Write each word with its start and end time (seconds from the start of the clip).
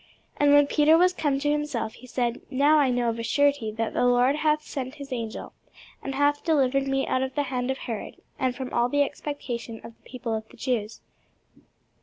And 0.37 0.51
when 0.51 0.65
Peter 0.65 0.97
was 0.97 1.13
come 1.13 1.37
to 1.37 1.51
himself, 1.51 1.93
he 1.93 2.07
said, 2.07 2.41
Now 2.49 2.79
I 2.79 2.89
know 2.89 3.09
of 3.09 3.19
a 3.19 3.23
surety, 3.23 3.69
that 3.73 3.93
the 3.93 4.03
Lord 4.03 4.37
hath 4.37 4.63
sent 4.63 4.95
his 4.95 5.13
angel, 5.13 5.53
and 6.01 6.15
hath 6.15 6.43
delivered 6.43 6.87
me 6.87 7.05
out 7.05 7.21
of 7.21 7.35
the 7.35 7.43
hand 7.53 7.69
of 7.69 7.77
Herod, 7.77 8.19
and 8.39 8.55
from 8.55 8.73
all 8.73 8.89
the 8.89 9.03
expectation 9.03 9.77
of 9.83 9.95
the 9.95 10.09
people 10.09 10.33
of 10.33 10.49
the 10.49 10.57
Jews. 10.57 11.01